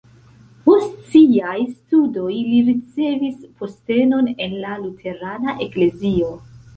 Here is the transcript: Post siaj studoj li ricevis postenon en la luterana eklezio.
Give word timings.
Post 0.67 0.93
siaj 1.09 1.57
studoj 1.73 2.31
li 2.37 2.61
ricevis 2.69 3.35
postenon 3.59 4.31
en 4.47 4.57
la 4.65 4.73
luterana 4.85 5.55
eklezio. 5.67 6.31